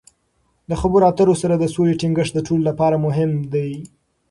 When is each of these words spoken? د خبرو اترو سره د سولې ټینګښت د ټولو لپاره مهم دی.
د 0.69 0.71
خبرو 0.81 1.07
اترو 1.11 1.33
سره 1.41 1.55
د 1.57 1.65
سولې 1.73 1.93
ټینګښت 2.01 2.31
د 2.35 2.39
ټولو 2.47 2.63
لپاره 2.69 2.95
مهم 3.05 3.31
دی. 3.53 3.71